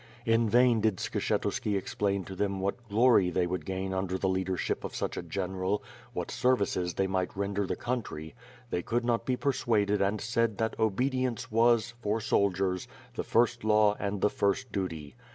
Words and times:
In 0.25 0.49
vain 0.49 0.81
did 0.81 0.95
Skshetuski 0.97 1.77
explain 1.77 2.23
to 2.23 2.35
them 2.35 2.59
what 2.59 2.89
glory 2.89 3.29
they 3.29 3.45
would 3.45 3.65
gain 3.67 3.93
under 3.93 4.17
the 4.17 4.27
leadership 4.27 4.83
of 4.83 4.95
such 4.95 5.15
a 5.15 5.21
general, 5.21 5.83
what 6.13 6.31
ser 6.31 6.55
vices 6.55 6.95
they 6.95 7.05
might 7.05 7.37
render 7.37 7.67
the 7.67 7.75
country; 7.75 8.33
they 8.71 8.81
could 8.81 9.05
not 9.05 9.27
be 9.27 9.37
per 9.37 9.51
suaded 9.51 10.01
and 10.01 10.19
said 10.19 10.57
that 10.57 10.79
obedience 10.79 11.51
was, 11.51 11.93
for 12.01 12.19
soldiers, 12.19 12.87
the 13.13 13.23
first 13.23 13.63
law 13.63 13.95
and 13.99 14.21
the 14.21 14.29
first 14.31 14.71
duty. 14.71 15.13